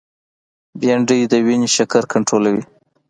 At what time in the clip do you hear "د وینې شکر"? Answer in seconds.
1.31-2.03